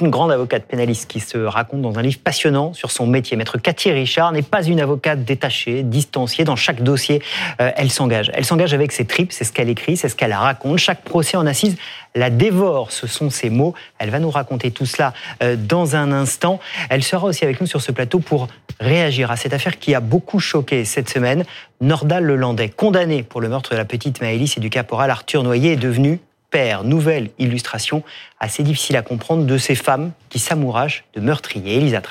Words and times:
Une 0.00 0.10
grande 0.10 0.30
avocate 0.30 0.64
pénaliste 0.66 1.10
qui 1.10 1.18
se 1.18 1.38
raconte 1.38 1.82
dans 1.82 1.98
un 1.98 2.02
livre 2.02 2.18
passionnant 2.22 2.72
sur 2.72 2.90
son 2.90 3.06
métier. 3.06 3.36
Maître 3.36 3.58
Cathy 3.58 3.90
Richard 3.90 4.30
n'est 4.32 4.42
pas 4.42 4.62
une 4.62 4.80
avocate 4.80 5.24
détachée, 5.24 5.82
distanciée. 5.82 6.44
Dans 6.44 6.56
chaque 6.56 6.82
dossier, 6.82 7.20
euh, 7.60 7.72
elle 7.76 7.90
s'engage. 7.90 8.30
Elle 8.34 8.44
s'engage 8.44 8.74
avec 8.74 8.92
ses 8.92 9.06
tripes, 9.06 9.32
c'est 9.32 9.44
ce 9.44 9.52
qu'elle 9.52 9.68
écrit, 9.68 9.96
c'est 9.96 10.08
ce 10.08 10.14
qu'elle 10.14 10.32
raconte. 10.32 10.78
Chaque 10.78 11.02
procès 11.02 11.36
en 11.36 11.46
assise 11.46 11.76
la 12.14 12.30
dévore, 12.30 12.92
ce 12.92 13.06
sont 13.06 13.30
ses 13.30 13.50
mots. 13.50 13.74
Elle 13.98 14.10
va 14.10 14.18
nous 14.18 14.30
raconter 14.30 14.70
tout 14.70 14.86
cela 14.86 15.12
euh, 15.42 15.56
dans 15.56 15.96
un 15.96 16.12
instant. 16.12 16.60
Elle 16.90 17.02
sera 17.02 17.26
aussi 17.26 17.44
avec 17.44 17.60
nous 17.60 17.66
sur 17.66 17.80
ce 17.80 17.92
plateau 17.92 18.18
pour 18.18 18.48
réagir 18.80 19.30
à 19.30 19.36
cette 19.36 19.52
affaire 19.52 19.78
qui 19.78 19.94
a 19.94 20.00
beaucoup 20.00 20.38
choqué 20.38 20.84
cette 20.84 21.08
semaine. 21.08 21.44
Nordal 21.80 22.24
Lelandais, 22.24 22.68
condamné 22.68 23.22
pour 23.22 23.40
le 23.40 23.48
meurtre 23.48 23.70
de 23.70 23.76
la 23.76 23.84
petite 23.84 24.20
Maëlys 24.20 24.56
et 24.56 24.60
du 24.60 24.70
caporal 24.70 25.10
Arthur 25.10 25.42
Noyer, 25.42 25.72
est 25.72 25.76
devenu 25.76 26.20
père. 26.50 26.84
Nouvelle 26.84 27.30
illustration 27.38 28.02
assez 28.40 28.62
difficile 28.62 28.96
à 28.96 29.02
comprendre 29.02 29.44
de 29.44 29.58
ces 29.58 29.74
femmes 29.74 30.12
qui 30.28 30.38
s'amouragent 30.38 31.04
de 31.14 31.20
meurtriers. 31.20 31.76
Elisa. 31.76 32.02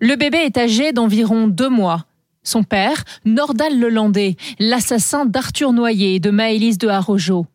Le 0.00 0.16
bébé 0.16 0.38
est 0.38 0.58
âgé 0.58 0.92
d'environ 0.92 1.46
deux 1.46 1.68
mois. 1.68 2.04
Son 2.42 2.62
père, 2.62 3.04
Nordal 3.24 3.78
Lelandais, 3.78 4.36
l'assassin 4.58 5.24
d'Arthur 5.24 5.72
Noyer 5.72 6.16
et 6.16 6.20
de 6.20 6.30
Maëlys 6.30 6.76
de 6.76 6.88
Harojo. 6.88 7.46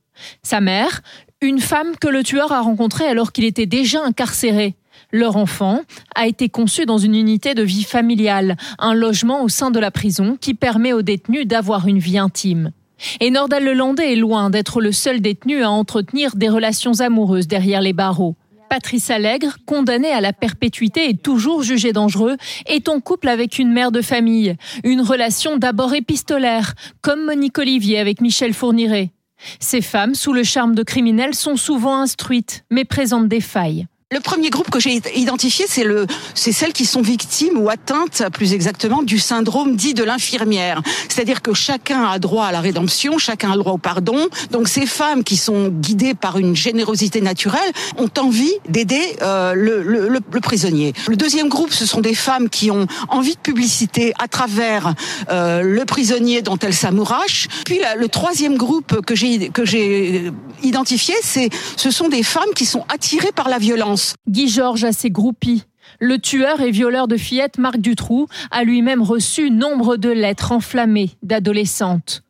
Sa 0.42 0.60
mère, 0.60 1.02
une 1.42 1.60
femme 1.60 1.96
que 1.96 2.08
le 2.08 2.24
tueur 2.24 2.52
a 2.52 2.62
rencontrée 2.62 3.06
alors 3.06 3.32
qu'il 3.32 3.46
était 3.46 3.68
déjà 3.68 4.04
incarcéré. 4.04 4.76
Leur 5.12 5.38
enfant 5.38 5.82
a 6.16 6.28
été 6.28 6.50
conçu 6.50 6.86
dans 6.86 6.98
une 6.98 7.16
unité 7.16 7.54
de 7.54 7.64
vie 7.64 7.84
familiale, 7.84 8.58
un 8.78 8.94
logement 8.94 9.44
au 9.44 9.50
sein 9.50 9.72
de 9.72 9.80
la 9.80 9.92
prison 9.92 10.38
qui 10.40 10.54
permet 10.54 10.94
aux 10.94 11.02
détenus 11.02 11.48
d'avoir 11.48 11.88
une 11.88 12.00
vie 12.00 12.18
intime. 12.18 12.72
Et 13.20 13.32
Nordal 13.32 13.64
Lelandais 13.64 14.14
est 14.14 14.18
loin 14.18 14.50
d'être 14.50 14.82
le 14.82 14.92
seul 14.92 15.22
détenu 15.22 15.64
à 15.64 15.70
entretenir 15.70 16.36
des 16.36 16.50
relations 16.50 17.00
amoureuses 17.00 17.48
derrière 17.48 17.82
les 17.82 17.94
barreaux. 17.94 18.36
Patrice 18.70 19.10
Allègre, 19.10 19.58
condamné 19.66 20.10
à 20.12 20.22
la 20.22 20.32
perpétuité 20.32 21.10
et 21.10 21.18
toujours 21.18 21.64
jugé 21.64 21.92
dangereux, 21.92 22.38
est 22.68 22.88
en 22.88 23.00
couple 23.00 23.28
avec 23.28 23.58
une 23.58 23.72
mère 23.72 23.92
de 23.92 24.02
famille. 24.02 24.56
Une 24.84 25.02
relation 25.02 25.58
d'abord 25.58 25.94
épistolaire, 25.96 26.76
comme 27.02 27.26
Monique 27.26 27.58
Olivier 27.58 27.98
avec 27.98 28.22
Michel 28.22 28.54
Fourniret. 28.54 29.12
Ces 29.60 29.82
femmes, 29.82 30.16
sous 30.16 30.34
le 30.34 30.44
charme 30.44 30.76
de 30.76 30.84
criminels, 30.84 31.34
sont 31.34 31.58
souvent 31.58 31.96
instruites, 31.96 32.64
mais 32.70 32.86
présentent 32.86 33.28
des 33.28 33.42
failles. 33.42 33.88
Le 34.12 34.22
premier 34.22 34.50
groupe 34.50 34.72
que 34.72 34.80
j'ai 34.80 35.00
identifié, 35.14 35.66
c'est 35.70 35.84
le, 35.84 36.08
c'est 36.34 36.52
celles 36.52 36.74
qui 36.74 36.88
sont 36.88 37.04
victimes 37.04 37.60
ou 37.60 37.70
atteintes, 37.70 38.24
plus 38.34 38.54
exactement, 38.54 39.04
du 39.04 39.20
syndrome 39.20 39.76
dit 39.76 39.94
de 39.94 40.04
l'infirmière. 40.04 40.82
C'est-à-dire 41.08 41.44
que 41.44 41.54
chacun 41.54 42.06
a 42.06 42.18
droit 42.18 42.46
à 42.46 42.52
la 42.52 42.60
rédemption, 42.60 43.20
chacun 43.20 43.52
a 43.52 43.56
droit 43.56 43.74
au 43.74 43.78
pardon. 43.78 44.18
Donc 44.50 44.68
ces 44.68 44.88
femmes 44.88 45.24
qui 45.24 45.38
sont 45.38 45.68
guidées 45.68 46.16
par 46.16 46.40
une 46.40 46.56
générosité 46.56 47.22
naturelle 47.22 47.72
ont 47.98 48.10
envie 48.18 48.52
d'aider 48.68 49.16
euh, 49.22 49.54
le, 49.54 50.40
prisonnier. 50.42 50.94
Le 51.08 51.16
deuxième 51.16 51.48
groupe, 51.48 51.72
ce 51.72 51.86
sont 51.86 52.02
des 52.02 52.16
femmes 52.16 52.50
qui 52.50 52.72
ont 52.72 52.88
envie 53.10 53.36
de 53.36 53.42
publicité 53.42 54.14
à 54.18 54.28
travers 54.28 54.96
euh, 55.30 55.62
le 55.62 55.86
prisonnier 55.86 56.42
dont 56.42 56.58
elles 56.58 56.74
s'amourachent. 56.74 57.48
Puis 57.64 57.80
le 57.96 58.08
troisième 58.08 58.58
groupe 58.58 59.06
que 59.06 59.14
j'ai 59.14 59.50
que 59.50 59.66
j'ai 59.66 60.32
identifié, 60.64 61.14
c'est 61.22 61.52
ce 61.76 61.92
sont 61.92 62.10
des 62.10 62.24
femmes 62.24 62.56
qui 62.56 62.66
sont 62.66 62.86
attirées 62.90 63.34
par 63.34 63.50
la 63.50 63.60
violence. 63.60 63.99
Guy 64.28 64.48
Georges 64.48 64.84
a 64.84 64.92
ses 64.92 65.10
groupies. 65.10 65.64
Le 66.00 66.20
tueur 66.20 66.62
et 66.62 66.72
violeur 66.72 67.08
de 67.08 67.18
fillettes 67.18 67.58
Marc 67.58 67.78
Dutroux 67.78 68.28
a 68.52 68.64
lui-même 68.64 69.02
reçu 69.02 69.50
nombre 69.50 69.98
de 69.98 70.10
lettres 70.10 70.52
enflammées 70.52 71.12
d'adolescentes. 71.24 72.24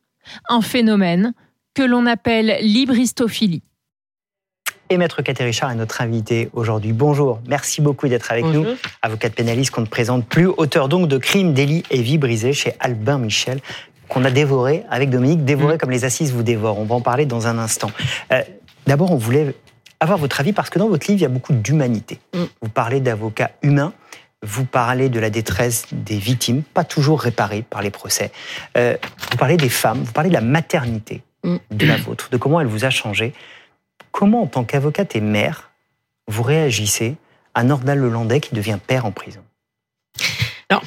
Un 0.50 0.62
phénomène 0.62 1.34
que 1.74 1.84
l'on 1.84 2.06
appelle 2.06 2.58
libristophilie. 2.62 3.64
Et 4.92 4.98
Maître 4.98 5.22
Cathy 5.22 5.44
Richard 5.44 5.70
est 5.72 5.76
notre 5.76 6.02
invité 6.02 6.50
aujourd'hui. 6.54 6.94
Bonjour, 6.94 7.42
merci 7.48 7.80
beaucoup 7.80 8.08
d'être 8.08 8.32
avec 8.32 8.46
nous. 8.46 8.66
Avocate 9.04 9.36
pénaliste 9.36 9.70
qu'on 9.70 9.82
ne 9.82 9.86
présente 9.86 10.26
plus, 10.26 10.48
auteur 10.48 10.90
donc 10.90 11.08
de 11.08 11.18
Crimes, 11.20 11.54
délits 11.54 11.84
et 11.92 12.02
vies 12.02 12.18
brisées 12.18 12.54
chez 12.54 12.74
Albin 12.80 13.20
Michel, 13.20 13.60
qu'on 14.08 14.26
a 14.26 14.32
dévoré 14.32 14.84
avec 14.90 15.12
Dominique, 15.12 15.46
dévoré 15.46 15.76
mm. 15.76 15.78
comme 15.78 15.92
les 15.92 16.06
assises 16.06 16.34
vous 16.34 16.42
dévorent. 16.42 16.80
On 16.80 16.86
va 16.86 16.96
en 16.96 17.02
parler 17.02 17.28
dans 17.28 17.46
un 17.46 17.60
instant. 17.60 17.92
Euh, 18.34 18.42
d'abord, 18.88 19.12
on 19.12 19.18
voulait 19.18 19.54
avoir 20.00 20.18
votre 20.18 20.40
avis 20.40 20.54
parce 20.54 20.70
que 20.70 20.80
dans 20.80 20.88
votre 20.88 21.08
livre, 21.08 21.20
il 21.20 21.24
y 21.24 21.26
a 21.26 21.30
beaucoup 21.30 21.54
d'humanité. 21.54 22.20
Mm. 22.34 22.44
Vous 22.62 22.70
parlez 22.70 23.00
d'avocats 23.00 23.52
humains, 23.62 23.94
vous 24.42 24.66
parlez 24.66 25.10
de 25.10 25.20
la 25.20 25.30
détresse 25.30 25.86
des 25.92 26.18
victimes, 26.18 26.64
pas 26.64 26.84
toujours 26.84 27.22
réparées 27.22 27.62
par 27.62 27.82
les 27.82 27.92
procès. 27.92 28.32
Euh, 28.78 28.96
vous 29.32 29.38
parlez 29.38 29.58
des 29.58 29.70
femmes, 29.70 30.04
vous 30.04 30.14
parlez 30.14 30.30
de 30.30 30.36
la 30.36 30.42
maternité 30.42 31.22
mm. 31.44 31.58
de 31.72 31.86
la 31.86 31.98
vôtre, 31.98 32.30
de 32.30 32.38
comment 32.38 32.62
elle 32.62 32.68
vous 32.68 32.86
a 32.86 32.90
changé. 32.90 33.34
Comment, 34.12 34.44
en 34.44 34.48
tant 34.48 34.64
qu'avocate 34.64 35.16
et 35.16 35.22
mère, 35.22 35.72
vous 36.28 36.44
réagissez 36.44 37.16
à 37.54 37.64
Nordal 37.64 38.00
Lelandais 38.00 38.40
qui 38.40 38.56
devient 38.56 38.80
père 38.86 39.06
en 39.06 39.12
prison? 39.12 39.42
Alors, 40.72 40.84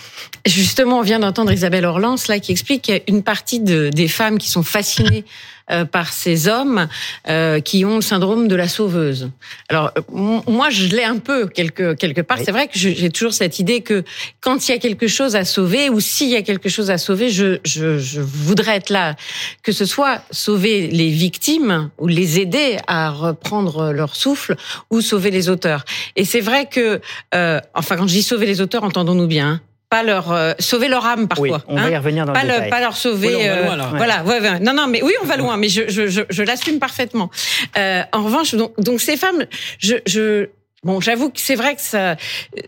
justement, 0.47 1.01
on 1.01 1.03
vient 1.03 1.19
d'entendre 1.19 1.51
Isabelle 1.51 1.85
Orlans 1.87 2.15
là 2.29 2.39
qui 2.39 2.53
explique 2.53 2.83
qu'il 2.83 2.95
y 2.95 2.99
a 2.99 3.01
une 3.09 3.25
partie 3.25 3.59
de, 3.59 3.91
des 3.93 4.07
femmes 4.07 4.39
qui 4.39 4.49
sont 4.49 4.63
fascinées 4.63 5.25
euh, 5.71 5.85
par 5.85 6.13
ces 6.13 6.47
hommes 6.47 6.87
euh, 7.29 7.59
qui 7.59 7.85
ont 7.85 7.97
le 7.97 8.01
syndrome 8.01 8.47
de 8.47 8.55
la 8.55 8.69
sauveuse. 8.69 9.31
Alors 9.69 9.91
euh, 9.99 10.41
moi, 10.47 10.71
je 10.71 10.87
l'ai 10.87 11.03
un 11.03 11.19
peu 11.19 11.49
quelque 11.49 11.95
quelque 11.95 12.21
part. 12.21 12.39
C'est 12.39 12.53
vrai 12.53 12.69
que 12.69 12.79
j'ai 12.79 13.11
toujours 13.11 13.33
cette 13.33 13.59
idée 13.59 13.81
que 13.81 14.05
quand 14.41 14.69
il 14.69 14.71
y 14.71 14.75
a 14.75 14.79
quelque 14.79 15.09
chose 15.09 15.35
à 15.35 15.45
sauver 15.45 15.91
ou 15.91 15.99
s'il 15.99 16.29
y 16.29 16.37
a 16.37 16.43
quelque 16.43 16.69
chose 16.69 16.91
à 16.91 16.99
sauver, 16.99 17.29
je, 17.29 17.59
je, 17.65 17.99
je 17.99 18.21
voudrais 18.21 18.77
être 18.77 18.91
là, 18.91 19.17
que 19.65 19.73
ce 19.73 19.85
soit 19.85 20.23
sauver 20.31 20.87
les 20.87 21.11
victimes 21.11 21.91
ou 21.99 22.07
les 22.07 22.39
aider 22.39 22.77
à 22.87 23.11
reprendre 23.11 23.93
leur 23.93 24.15
souffle 24.15 24.55
ou 24.91 25.01
sauver 25.01 25.33
les 25.33 25.49
auteurs. 25.49 25.85
Et 26.15 26.25
c'est 26.25 26.41
vrai 26.41 26.67
que, 26.67 27.01
euh, 27.35 27.61
enfin, 27.75 27.97
quand 27.97 28.07
je 28.07 28.15
dis 28.15 28.23
sauver 28.23 28.47
les 28.47 28.61
auteurs, 28.61 28.85
entendons-nous 28.85 29.27
bien. 29.27 29.49
Hein, 29.49 29.61
pas 29.93 30.03
leur 30.03 30.33
euh, 30.33 30.55
sauver 30.59 30.89
leur 30.89 31.05
âme 31.05 31.29
parfois. 31.29 31.59
Oui, 31.59 31.63
on 31.69 31.77
va 31.77 31.91
y 31.91 31.95
hein. 31.95 31.99
revenir 31.99 32.25
dans 32.25 32.33
pas 32.33 32.45
le, 32.45 32.71
Pas 32.71 32.81
leur 32.81 32.97
sauver. 32.97 33.47
Euh, 33.47 33.65
voilà. 33.67 34.25
Ouais, 34.25 34.59
non, 34.59 34.73
non, 34.73 34.87
mais 34.87 35.03
oui, 35.03 35.13
on 35.23 35.27
va 35.27 35.37
loin, 35.37 35.59
mais 35.59 35.69
je, 35.69 35.83
je, 35.87 36.07
je, 36.07 36.23
je 36.31 36.43
l'assume 36.43 36.79
parfaitement. 36.79 37.31
Euh, 37.77 38.01
en 38.13 38.23
revanche, 38.23 38.55
donc, 38.55 38.73
donc 38.81 39.03
ces 39.03 39.19
femmes, 39.19 39.45
je, 39.79 39.97
je 40.07 40.49
Bon, 40.85 41.01
j'avoue 41.01 41.31
que 41.31 41.39
c'est 41.39 41.55
vrai 41.55 41.77
que 41.77 41.81
ça, 41.81 42.17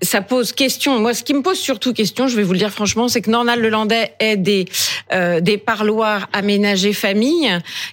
ça 0.01 0.21
pose 0.21 0.53
question. 0.53 1.01
Moi, 1.01 1.15
ce 1.15 1.25
qui 1.25 1.35
me 1.35 1.43
pose 1.43 1.59
surtout 1.59 1.93
question, 1.93 2.29
je 2.29 2.37
vais 2.37 2.45
vous 2.45 2.53
le 2.53 2.61
dire 2.61 2.71
franchement, 2.71 3.09
c'est 3.09 3.21
que 3.21 3.29
Nornal 3.29 3.61
Lelandais 3.61 4.13
ait 4.21 4.37
des, 4.37 4.67
euh, 5.13 5.41
des 5.41 5.59
parloirs 5.59 6.29
aménagés 6.33 6.93
famille, 6.93 7.51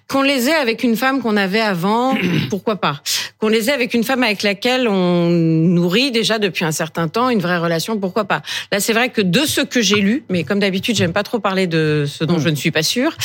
qu'on 0.08 0.22
les 0.22 0.48
ait 0.48 0.54
avec 0.54 0.84
une 0.84 0.96
femme 0.96 1.24
qu'on 1.24 1.38
avait 1.38 1.60
avant, 1.60 2.16
pourquoi 2.52 2.76
pas? 2.76 3.02
Qu'on 3.40 3.48
les 3.48 3.72
ait 3.72 3.74
avec 3.74 3.96
une 3.96 4.04
femme 4.04 4.22
avec 4.22 4.44
laquelle 4.44 4.88
on 4.88 5.28
nourrit 5.30 6.12
déjà 6.12 6.38
depuis 6.38 6.66
un 6.66 6.72
certain 6.72 7.08
temps 7.08 7.32
une 7.32 7.40
vraie 7.40 7.58
relation, 7.58 7.98
pourquoi 7.98 8.26
pas? 8.26 8.44
Là, 8.72 8.80
c'est 8.80 8.94
vrai 8.94 9.10
que 9.10 9.22
de 9.22 9.40
ce 9.40 9.62
que 9.62 9.82
j'ai 9.82 10.02
lu, 10.02 10.24
mais 10.30 10.44
comme 10.44 10.60
d'habitude, 10.60 10.96
j'aime 10.96 11.14
pas 11.14 11.24
trop 11.24 11.40
parler 11.40 11.66
de 11.66 12.06
ce 12.08 12.26
dont 12.26 12.38
mm. 12.38 12.42
je 12.42 12.50
ne 12.50 12.56
suis 12.56 12.70
pas 12.70 12.84
sûre, 12.84 13.18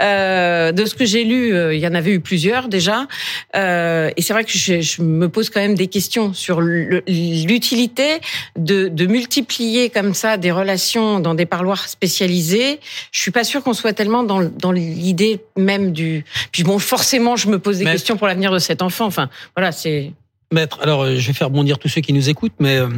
euh, 0.00 0.70
de 0.70 0.84
ce 0.84 0.94
que 0.94 1.04
j'ai 1.04 1.24
lu, 1.24 1.52
euh, 1.52 1.74
il 1.74 1.80
y 1.80 1.86
en 1.88 1.94
avait 1.96 2.12
eu 2.12 2.20
plusieurs 2.20 2.68
déjà, 2.68 3.08
euh, 3.56 4.12
et 4.16 4.22
c'est 4.22 4.32
vrai 4.32 4.44
que 4.44 4.52
je, 4.52 4.80
je 4.80 5.02
me 5.02 5.28
pose 5.28 5.50
quand 5.50 5.60
même 5.60 5.74
des 5.74 5.88
questions 5.88 6.32
sur 6.44 6.60
l'utilité 6.60 8.20
de, 8.56 8.88
de, 8.88 9.06
multiplier 9.06 9.88
comme 9.88 10.12
ça 10.12 10.36
des 10.36 10.52
relations 10.52 11.20
dans 11.20 11.34
des 11.34 11.46
parloirs 11.46 11.88
spécialisés. 11.88 12.80
Je 13.12 13.20
suis 13.20 13.30
pas 13.30 13.44
sûre 13.44 13.62
qu'on 13.62 13.72
soit 13.72 13.94
tellement 13.94 14.24
dans, 14.24 14.42
dans 14.42 14.72
l'idée 14.72 15.40
même 15.56 15.92
du. 15.92 16.24
Puis 16.52 16.64
bon, 16.64 16.78
forcément, 16.78 17.36
je 17.36 17.48
me 17.48 17.58
pose 17.58 17.78
des 17.78 17.86
questions 17.86 18.18
pour 18.18 18.26
l'avenir 18.26 18.52
de 18.52 18.58
cet 18.58 18.82
enfant. 18.82 19.06
Enfin, 19.06 19.30
voilà, 19.56 19.72
c'est. 19.72 20.12
Maître, 20.52 20.78
alors 20.82 21.02
euh, 21.02 21.16
je 21.16 21.26
vais 21.26 21.32
faire 21.32 21.50
bondir 21.50 21.78
tous 21.78 21.88
ceux 21.88 22.02
qui 22.02 22.12
nous 22.12 22.28
écoutent, 22.28 22.60
mais 22.60 22.76
euh, 22.76 22.88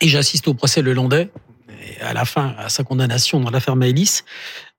et 0.00 0.08
j'assiste 0.08 0.48
au 0.48 0.54
procès 0.54 0.82
Le 0.82 0.92
Landais. 0.92 1.30
Et 1.82 2.00
à 2.02 2.12
la 2.12 2.24
fin, 2.24 2.54
à 2.58 2.68
sa 2.68 2.82
condamnation 2.82 3.38
dans 3.38 3.50
l'affaire 3.50 3.76
Maëlys, 3.76 4.24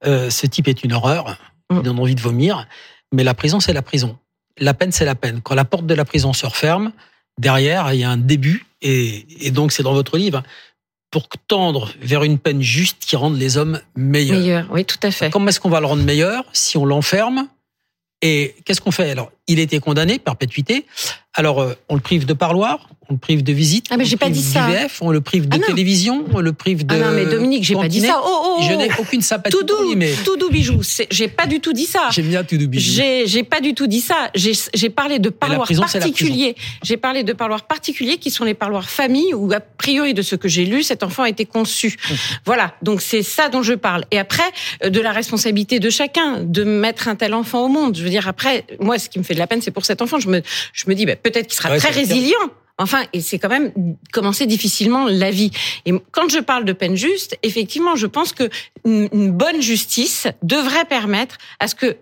euh, 0.05 0.29
ce 0.29 0.45
type 0.45 0.67
est 0.67 0.83
une 0.83 0.91
horreur. 0.91 1.37
Il 1.69 1.77
mm. 1.77 1.81
donne 1.83 1.99
envie 1.99 2.15
de 2.15 2.21
vomir. 2.21 2.67
Mais 3.13 3.23
la 3.23 3.33
prison, 3.33 3.61
c'est 3.61 3.73
la 3.73 3.81
prison. 3.81 4.17
La 4.57 4.73
peine, 4.73 4.91
c'est 4.91 5.05
la 5.05 5.15
peine. 5.15 5.39
Quand 5.41 5.55
la 5.55 5.65
porte 5.65 5.85
de 5.85 5.93
la 5.93 6.05
prison 6.05 6.33
se 6.33 6.45
referme, 6.45 6.91
derrière, 7.41 7.93
il 7.93 7.99
y 7.99 8.03
a 8.03 8.09
un 8.09 8.17
début, 8.17 8.65
et, 8.81 9.51
donc 9.51 9.71
c'est 9.71 9.83
dans 9.83 9.93
votre 9.93 10.17
livre, 10.17 10.43
pour 11.09 11.27
tendre 11.47 11.91
vers 11.99 12.23
une 12.23 12.39
peine 12.39 12.61
juste 12.61 13.03
qui 13.05 13.17
rende 13.17 13.37
les 13.37 13.57
hommes 13.57 13.81
meilleurs. 13.95 14.39
Meilleurs, 14.39 14.67
oui, 14.71 14.85
tout 14.85 14.99
à 15.03 15.11
fait. 15.11 15.29
Comment 15.29 15.47
est-ce 15.49 15.59
qu'on 15.59 15.69
va 15.69 15.81
le 15.81 15.87
rendre 15.87 16.03
meilleur 16.03 16.45
si 16.53 16.77
on 16.77 16.85
l'enferme 16.85 17.49
Et 18.21 18.55
qu'est-ce 18.63 18.79
qu'on 18.79 18.91
fait? 18.91 19.11
Alors, 19.11 19.31
il 19.47 19.59
a 19.59 19.63
été 19.63 19.79
condamné, 19.79 20.19
perpétuité. 20.19 20.85
Alors, 21.33 21.59
euh, 21.59 21.73
on 21.89 21.95
le 21.95 22.01
prive 22.01 22.25
de 22.25 22.33
parloir, 22.33 22.87
on 23.11 23.13
le 23.13 23.19
prive 23.19 23.43
de 23.43 23.51
visite. 23.51 23.87
Ah, 23.89 23.97
mais 23.97 24.05
j'ai 24.05 24.15
pas 24.15 24.29
dit 24.29 24.41
ça. 24.41 24.67
on 25.01 25.11
le 25.11 25.21
prive 25.21 25.49
de 25.49 25.59
ah 25.61 25.65
télévision, 25.65 26.25
on 26.33 26.39
le 26.39 26.53
prive 26.53 26.85
de. 26.85 26.95
Ah 26.95 26.97
non, 26.97 27.11
mais 27.11 27.25
Dominique, 27.25 27.63
j'ai 27.63 27.75
pas 27.75 27.89
dit 27.89 28.01
ça. 28.01 28.21
Oh, 28.23 28.27
oh, 28.27 28.57
oh. 28.59 28.63
Je 28.67 28.73
n'ai 28.73 28.89
aucune 28.97 29.21
sympathie 29.21 29.55
tout 29.55 29.63
doux, 29.63 29.95
mais. 29.95 30.13
Tout 30.23 30.37
doux 30.37 30.49
bijou. 30.49 30.81
J'ai 31.09 31.27
pas 31.27 31.45
du 31.45 31.59
tout 31.59 31.73
dit 31.73 31.85
ça. 31.85 32.09
J'aime 32.11 32.27
bien 32.27 32.43
tout 32.43 32.57
doux 32.57 32.67
bijou. 32.67 33.01
J'ai 33.25 33.43
pas 33.43 33.59
du 33.59 33.73
tout 33.73 33.87
dit 33.87 34.01
ça. 34.01 34.31
J'ai 34.33 34.89
parlé 34.89 35.19
de 35.19 35.29
parloirs 35.29 35.67
particuliers. 35.67 36.55
J'ai 36.83 36.97
parlé 36.97 37.23
de 37.23 37.33
parloirs 37.33 37.67
particuliers 37.67 38.17
qui 38.17 38.31
sont 38.31 38.45
les 38.45 38.53
parloirs 38.53 38.89
famille 38.89 39.33
où, 39.33 39.51
a 39.51 39.59
priori, 39.59 40.13
de 40.13 40.21
ce 40.21 40.35
que 40.35 40.47
j'ai 40.47 40.65
lu, 40.65 40.83
cet 40.83 41.03
enfant 41.03 41.23
a 41.23 41.29
été 41.29 41.45
conçu. 41.45 41.97
voilà. 42.45 42.73
Donc, 42.81 43.01
c'est 43.01 43.23
ça 43.23 43.49
dont 43.49 43.63
je 43.63 43.73
parle. 43.73 44.05
Et 44.11 44.19
après, 44.19 44.43
euh, 44.83 44.89
de 44.89 45.01
la 45.01 45.11
responsabilité 45.11 45.79
de 45.79 45.89
chacun 45.89 46.41
de 46.41 46.63
mettre 46.63 47.07
un 47.07 47.15
tel 47.15 47.33
enfant 47.33 47.65
au 47.65 47.67
monde. 47.67 47.97
Je 47.97 48.03
veux 48.03 48.09
dire, 48.09 48.27
après, 48.27 48.65
moi, 48.79 48.97
ce 48.97 49.09
qui 49.09 49.19
me 49.19 49.23
fait 49.23 49.33
de 49.33 49.41
de 49.41 49.43
la 49.43 49.47
peine, 49.47 49.61
c'est 49.61 49.71
pour 49.71 49.85
cet 49.85 50.01
enfant. 50.01 50.19
Je 50.19 50.29
me, 50.29 50.41
je 50.73 50.85
me 50.87 50.93
dis, 50.93 51.05
bah, 51.05 51.15
peut-être 51.15 51.47
qu'il 51.47 51.57
sera 51.57 51.75
très 51.77 51.89
résilient. 51.89 52.37
Enfin, 52.81 53.03
et 53.13 53.21
c'est 53.21 53.37
quand 53.37 53.49
même 53.49 53.71
commencer 54.11 54.47
difficilement 54.47 55.05
la 55.05 55.29
vie. 55.29 55.51
Et 55.85 55.93
quand 56.11 56.29
je 56.29 56.39
parle 56.39 56.65
de 56.65 56.73
peine 56.73 56.95
juste, 56.95 57.37
effectivement, 57.43 57.95
je 57.95 58.07
pense 58.07 58.33
que 58.33 58.49
une 58.85 59.31
bonne 59.31 59.61
justice 59.61 60.27
devrait 60.41 60.85
permettre 60.85 61.37
à 61.59 61.67
ce 61.67 61.75
que 61.75 61.97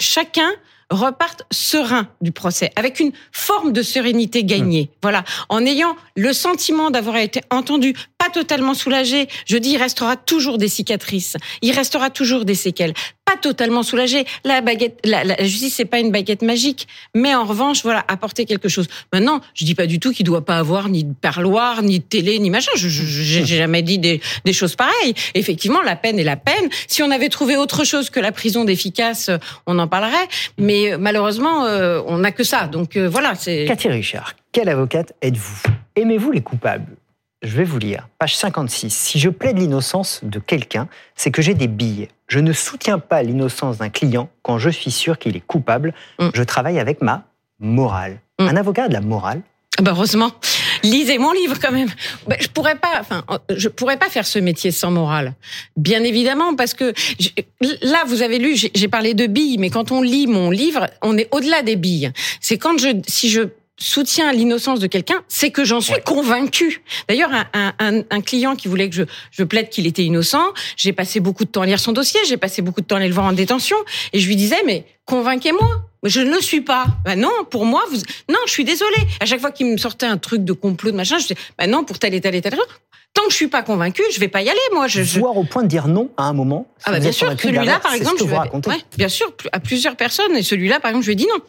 chacun 0.00 0.50
repartent 0.90 1.44
serein 1.50 2.08
du 2.20 2.32
procès, 2.32 2.70
avec 2.76 3.00
une 3.00 3.12
forme 3.32 3.72
de 3.72 3.82
sérénité 3.82 4.44
gagnée. 4.44 4.84
Mmh. 4.84 4.96
Voilà, 5.02 5.24
en 5.48 5.64
ayant 5.64 5.96
le 6.16 6.32
sentiment 6.32 6.90
d'avoir 6.90 7.16
été 7.16 7.40
entendu, 7.50 7.94
pas 8.22 8.30
totalement 8.30 8.74
soulagé. 8.74 9.26
Je 9.46 9.56
dis, 9.56 9.70
il 9.70 9.78
restera 9.78 10.16
toujours 10.16 10.56
des 10.58 10.68
cicatrices, 10.68 11.36
il 11.60 11.72
restera 11.72 12.08
toujours 12.10 12.44
des 12.44 12.54
séquelles. 12.54 12.94
Pas 13.24 13.36
totalement 13.36 13.82
soulagé. 13.82 14.24
La 14.44 14.60
baguette, 14.60 15.00
la, 15.04 15.24
la 15.24 15.42
justice, 15.42 15.74
c'est 15.76 15.84
pas 15.84 15.98
une 15.98 16.12
baguette 16.12 16.42
magique, 16.42 16.86
mais 17.14 17.34
en 17.34 17.44
revanche, 17.44 17.82
voilà, 17.82 18.04
apporter 18.06 18.44
quelque 18.44 18.68
chose. 18.68 18.86
Maintenant, 19.12 19.40
je 19.54 19.64
dis 19.64 19.74
pas 19.74 19.86
du 19.86 19.98
tout 19.98 20.12
qu'il 20.12 20.26
doit 20.26 20.44
pas 20.44 20.58
avoir 20.58 20.88
ni 20.88 21.02
de 21.04 21.14
parloir, 21.14 21.82
ni 21.82 21.98
de 21.98 22.04
télé, 22.04 22.38
ni 22.38 22.50
machin. 22.50 22.70
Je 22.76 22.88
j'ai 22.88 23.44
jamais 23.44 23.82
dit 23.82 23.98
des, 23.98 24.20
des 24.44 24.52
choses 24.52 24.76
pareilles. 24.76 25.14
Effectivement, 25.34 25.82
la 25.82 25.96
peine 25.96 26.18
est 26.18 26.24
la 26.24 26.36
peine. 26.36 26.68
Si 26.86 27.02
on 27.02 27.10
avait 27.10 27.28
trouvé 27.28 27.56
autre 27.56 27.84
chose 27.84 28.10
que 28.10 28.20
la 28.20 28.30
prison 28.32 28.64
d'efficace, 28.64 29.30
on 29.66 29.78
en 29.78 29.88
parlerait. 29.88 30.28
Mais 30.58 30.96
malheureusement, 30.98 31.64
euh, 31.64 32.00
on 32.06 32.18
n'a 32.18 32.32
que 32.32 32.44
ça. 32.44 32.66
Donc 32.68 32.96
euh, 32.96 33.08
voilà. 33.08 33.34
Cathy 33.34 33.88
Richard, 33.88 34.34
quelle 34.52 34.68
avocate 34.68 35.12
êtes-vous? 35.22 35.62
Aimez-vous 35.96 36.32
les 36.32 36.42
coupables? 36.42 36.96
Je 37.42 37.56
vais 37.56 37.64
vous 37.64 37.78
lire, 37.78 38.08
page 38.18 38.36
56. 38.36 38.90
Si 38.90 39.18
je 39.18 39.28
plaide 39.28 39.58
l'innocence 39.58 40.20
de 40.22 40.38
quelqu'un, 40.38 40.88
c'est 41.16 41.30
que 41.30 41.42
j'ai 41.42 41.54
des 41.54 41.68
billes. 41.68 42.08
Je 42.28 42.38
ne 42.38 42.52
soutiens 42.52 42.98
pas 42.98 43.22
l'innocence 43.22 43.78
d'un 43.78 43.90
client 43.90 44.30
quand 44.42 44.58
je 44.58 44.70
suis 44.70 44.90
sûr 44.90 45.18
qu'il 45.18 45.36
est 45.36 45.46
coupable. 45.46 45.92
Mm. 46.18 46.28
Je 46.34 46.42
travaille 46.42 46.78
avec 46.78 47.02
ma 47.02 47.24
morale. 47.58 48.20
Mm. 48.38 48.48
Un 48.48 48.56
avocat 48.56 48.84
a 48.84 48.88
de 48.88 48.94
la 48.94 49.00
morale 49.00 49.42
ah 49.78 49.82
bah 49.82 49.92
heureusement. 49.94 50.30
Lisez 50.82 51.16
mon 51.16 51.32
livre 51.32 51.56
quand 51.58 51.72
même. 51.72 51.88
Bah, 52.26 52.36
je 52.38 52.48
pourrais 52.48 52.74
pas, 52.74 53.00
enfin, 53.00 53.24
je 53.56 53.68
pourrais 53.68 53.96
pas 53.96 54.10
faire 54.10 54.26
ce 54.26 54.38
métier 54.38 54.70
sans 54.70 54.90
morale. 54.90 55.32
Bien 55.78 56.04
évidemment, 56.04 56.54
parce 56.54 56.74
que 56.74 56.92
là, 57.80 58.04
vous 58.06 58.20
avez 58.20 58.38
lu, 58.38 58.54
j'ai 58.54 58.88
parlé 58.88 59.14
de 59.14 59.26
billes, 59.26 59.56
mais 59.56 59.70
quand 59.70 59.90
on 59.90 60.02
lit 60.02 60.26
mon 60.26 60.50
livre, 60.50 60.90
on 61.00 61.16
est 61.16 61.26
au-delà 61.30 61.62
des 61.62 61.76
billes. 61.76 62.12
C'est 62.40 62.58
quand 62.58 62.78
je, 62.78 62.88
si 63.08 63.30
je 63.30 63.48
soutien 63.78 64.32
l'innocence 64.32 64.80
de 64.80 64.86
quelqu'un, 64.86 65.22
c'est 65.28 65.50
que 65.50 65.64
j'en 65.64 65.80
suis 65.80 66.00
convaincu. 66.04 66.82
D'ailleurs, 67.08 67.30
un, 67.32 67.72
un, 67.78 68.02
un, 68.10 68.20
client 68.20 68.54
qui 68.54 68.68
voulait 68.68 68.88
que 68.88 68.94
je, 68.94 69.02
je 69.30 69.44
plaide 69.44 69.68
qu'il 69.70 69.86
était 69.86 70.04
innocent, 70.04 70.52
j'ai 70.76 70.92
passé 70.92 71.20
beaucoup 71.20 71.44
de 71.44 71.50
temps 71.50 71.62
à 71.62 71.66
lire 71.66 71.80
son 71.80 71.92
dossier, 71.92 72.20
j'ai 72.26 72.36
passé 72.36 72.62
beaucoup 72.62 72.80
de 72.80 72.86
temps 72.86 72.96
à 72.96 72.98
aller 72.98 73.08
le 73.08 73.14
voir 73.14 73.26
en 73.26 73.32
détention, 73.32 73.76
et 74.12 74.20
je 74.20 74.28
lui 74.28 74.36
disais, 74.36 74.62
mais 74.66 74.84
convainquez-moi. 75.06 75.82
Je 76.04 76.20
ne 76.20 76.34
le 76.34 76.40
suis 76.40 76.62
pas. 76.62 76.86
Ben 77.04 77.14
non, 77.14 77.30
pour 77.48 77.64
moi, 77.64 77.84
vous... 77.88 77.98
non, 78.28 78.38
je 78.46 78.50
suis 78.50 78.64
désolée. 78.64 79.06
À 79.20 79.24
chaque 79.24 79.40
fois 79.40 79.52
qu'il 79.52 79.66
me 79.66 79.76
sortait 79.76 80.06
un 80.06 80.18
truc 80.18 80.44
de 80.44 80.52
complot 80.52 80.90
de 80.90 80.96
machin, 80.96 81.18
je 81.18 81.28
disais, 81.28 81.36
ben 81.56 81.70
non, 81.70 81.84
pour 81.84 82.00
telle 82.00 82.12
et 82.14 82.20
telle 82.20 82.34
et 82.34 82.42
telle 82.42 82.54
raison. 82.54 82.66
Tant 83.14 83.24
que 83.24 83.30
je 83.30 83.36
suis 83.36 83.48
pas 83.48 83.62
convaincu, 83.62 84.02
je 84.12 84.18
vais 84.18 84.28
pas 84.28 84.42
y 84.42 84.48
aller, 84.48 84.58
moi. 84.72 84.88
Je, 84.88 85.02
Voir 85.20 85.36
au 85.36 85.44
point 85.44 85.62
de 85.62 85.68
dire 85.68 85.86
non 85.86 86.10
à 86.16 86.24
un 86.24 86.32
moment. 86.32 86.66
Ah 86.84 86.92
bah 86.92 86.98
bien 86.98 87.12
sûr, 87.12 87.32
celui-là, 87.38 87.78
par 87.78 87.94
exemple, 87.94 88.16
je 88.18 88.24
vais... 88.24 88.36
ouais, 88.36 88.82
bien 88.96 89.08
sûr, 89.08 89.32
à 89.52 89.60
plusieurs 89.60 89.94
personnes, 89.96 90.34
et 90.34 90.42
celui-là, 90.42 90.80
par 90.80 90.90
exemple, 90.90 91.04
je 91.04 91.10
lui 91.10 91.12
ai 91.12 91.16
dit 91.16 91.28
non. 91.28 91.40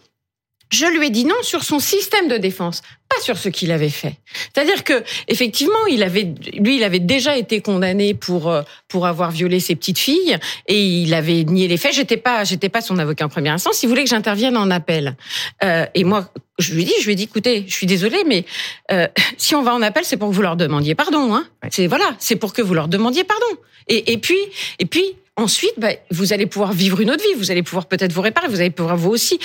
Je 0.74 0.88
lui 0.88 1.06
ai 1.06 1.10
dit 1.12 1.24
non 1.24 1.36
sur 1.44 1.64
son 1.64 1.78
système 1.78 2.28
de 2.28 2.38
défense, 2.38 2.82
pas 3.08 3.22
sur 3.22 3.38
ce 3.38 3.50
qu'il 3.50 3.72
avait 3.72 3.92
fait. 3.92 4.16
C'est-à-dire 4.52 4.84
que 4.84 5.04
effectivement, 5.28 5.86
il 5.88 6.02
avait 6.02 6.34
lui, 6.58 6.78
il 6.78 6.84
avait 6.84 6.98
déjà 6.98 7.38
été 7.38 7.62
condamné 7.62 8.16
pour 8.16 8.50
euh, 8.50 8.64
pour 8.88 9.06
avoir 9.06 9.30
violé 9.30 9.60
ses 9.60 9.76
petites 9.76 10.00
filles 10.00 10.36
et 10.68 10.84
il 10.84 11.14
avait 11.14 11.44
nié 11.44 11.68
les 11.68 11.78
faits. 11.78 11.94
J'étais 11.94 12.18
pas 12.18 12.44
j'étais 12.44 12.70
pas 12.70 12.82
son 12.82 12.98
avocat 12.98 13.26
en 13.26 13.30
première 13.30 13.54
instance. 13.54 13.84
Il 13.84 13.90
voulait 13.90 14.04
que 14.04 14.10
j'intervienne 14.10 14.58
en 14.58 14.72
appel. 14.72 15.16
Euh, 15.64 15.86
et 15.94 16.04
moi, 16.04 16.34
je 16.58 16.74
lui 16.74 16.82
ai 16.82 16.86
dit, 16.86 16.94
je 17.00 17.06
lui 17.06 17.14
ai 17.14 17.16
dit, 17.16 17.24
écoutez, 17.26 17.66
je 17.68 17.74
suis 17.74 17.86
désolée, 17.86 18.24
mais 18.26 18.44
euh, 18.92 19.08
si 19.38 19.54
on 19.54 19.62
va 19.62 19.76
en 19.76 19.82
appel, 19.84 20.04
c'est 20.06 20.18
pour 20.18 20.30
que 20.30 20.34
vous 20.34 20.42
leur 20.42 20.56
demandiez 20.56 20.96
pardon. 20.96 21.36
Hein. 21.36 21.46
C'est 21.70 21.86
voilà, 21.86 22.16
c'est 22.18 22.36
pour 22.36 22.52
que 22.52 22.64
vous 22.64 22.74
leur 22.74 22.88
demandiez 22.88 23.24
pardon. 23.24 23.62
Et, 23.88 24.14
et 24.14 24.18
puis 24.18 24.40
et 24.80 24.88
puis 24.88 25.04
Ensuite, 25.36 25.74
bah, 25.78 25.90
vous 26.12 26.32
allez 26.32 26.46
pouvoir 26.46 26.74
vivre 26.74 27.02
une 27.02 27.10
autre 27.10 27.24
vie. 27.24 27.34
Vous 27.38 27.50
allez 27.50 27.64
pouvoir 27.64 27.88
peut-être 27.88 28.14
vous 28.14 28.22
réparer. 28.22 28.48
Vous 28.48 28.60
allez 28.60 28.70
pouvoir 28.70 28.98
vous 28.98 29.10
aussi. 29.10 29.40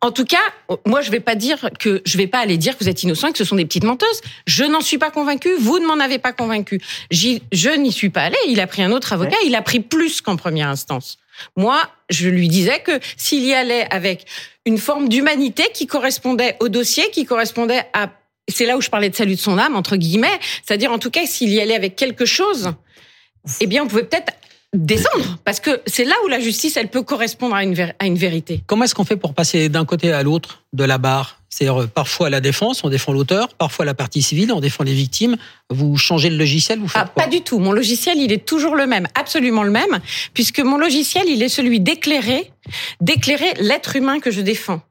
En 0.00 0.10
tout 0.10 0.24
cas, 0.24 0.40
moi, 0.86 1.02
je 1.02 1.10
vais 1.10 1.20
pas 1.20 1.34
dire 1.34 1.70
que 1.78 2.00
je 2.06 2.16
vais 2.16 2.26
pas 2.26 2.38
aller 2.38 2.56
dire 2.56 2.76
que 2.76 2.82
vous 2.82 2.88
êtes 2.88 3.02
innocent, 3.02 3.32
que 3.32 3.38
ce 3.38 3.44
sont 3.44 3.56
des 3.56 3.66
petites 3.66 3.84
menteuses. 3.84 4.20
Je 4.46 4.64
n'en 4.64 4.80
suis 4.80 4.96
pas 4.96 5.10
convaincue. 5.10 5.54
Vous 5.58 5.78
ne 5.78 5.86
m'en 5.86 6.00
avez 6.00 6.18
pas 6.18 6.32
convaincu. 6.32 6.80
Je 7.10 7.76
n'y 7.76 7.92
suis 7.92 8.08
pas 8.08 8.22
allée. 8.22 8.36
Il 8.48 8.60
a 8.60 8.66
pris 8.66 8.82
un 8.82 8.92
autre 8.92 9.12
avocat. 9.12 9.36
Il 9.44 9.54
a 9.54 9.62
pris 9.62 9.80
plus 9.80 10.22
qu'en 10.22 10.36
première 10.36 10.68
instance. 10.68 11.18
Moi, 11.54 11.82
je 12.08 12.30
lui 12.30 12.48
disais 12.48 12.80
que 12.80 12.98
s'il 13.18 13.44
y 13.44 13.52
allait 13.52 13.86
avec 13.90 14.24
une 14.64 14.78
forme 14.78 15.10
d'humanité 15.10 15.64
qui 15.74 15.86
correspondait 15.86 16.56
au 16.60 16.68
dossier, 16.68 17.10
qui 17.10 17.26
correspondait 17.26 17.86
à 17.92 18.10
c'est 18.48 18.64
là 18.64 18.76
où 18.76 18.80
je 18.80 18.90
parlais 18.90 19.10
de 19.10 19.16
salut 19.16 19.34
de 19.34 19.40
son 19.40 19.58
âme 19.58 19.74
entre 19.74 19.96
guillemets, 19.96 20.38
c'est-à-dire 20.64 20.92
en 20.92 20.98
tout 20.98 21.10
cas 21.10 21.26
s'il 21.26 21.50
y 21.50 21.60
allait 21.60 21.74
avec 21.74 21.96
quelque 21.96 22.24
chose, 22.24 22.72
eh 23.60 23.66
bien 23.66 23.82
on 23.82 23.88
pouvait 23.88 24.04
peut-être 24.04 24.32
descendre, 24.74 25.38
parce 25.44 25.60
que 25.60 25.80
c'est 25.86 26.04
là 26.04 26.14
où 26.24 26.28
la 26.28 26.40
justice, 26.40 26.76
elle 26.76 26.88
peut 26.88 27.02
correspondre 27.02 27.54
à 27.54 27.62
une, 27.62 27.74
à 27.98 28.06
une 28.06 28.16
vérité. 28.16 28.62
Comment 28.66 28.84
est-ce 28.84 28.94
qu'on 28.94 29.04
fait 29.04 29.16
pour 29.16 29.34
passer 29.34 29.68
d'un 29.68 29.84
côté 29.84 30.12
à 30.12 30.22
l'autre 30.22 30.62
de 30.72 30.84
la 30.84 30.98
barre? 30.98 31.40
C'est-à-dire 31.48 31.82
euh, 31.82 31.86
parfois 31.86 32.28
la 32.28 32.40
défense, 32.40 32.84
on 32.84 32.90
défend 32.90 33.12
l'auteur, 33.12 33.54
parfois 33.54 33.84
la 33.84 33.94
partie 33.94 34.22
civile, 34.22 34.52
on 34.52 34.60
défend 34.60 34.84
les 34.84 34.92
victimes. 34.92 35.36
Vous 35.70 35.96
changez 35.96 36.28
le 36.28 36.36
logiciel, 36.36 36.78
vous 36.78 36.88
faites 36.88 37.02
ah, 37.02 37.06
Pas 37.06 37.28
du 37.28 37.40
tout. 37.40 37.58
Mon 37.58 37.72
logiciel, 37.72 38.18
il 38.18 38.32
est 38.32 38.44
toujours 38.44 38.76
le 38.76 38.86
même, 38.86 39.06
absolument 39.14 39.62
le 39.62 39.70
même, 39.70 40.00
puisque 40.34 40.60
mon 40.60 40.76
logiciel, 40.76 41.24
il 41.28 41.42
est 41.42 41.48
celui 41.48 41.80
d'éclairer, 41.80 42.52
d'éclairer 43.00 43.54
l'être 43.60 43.96
humain 43.96 44.20
que 44.20 44.30
je 44.30 44.40
défends 44.40 44.82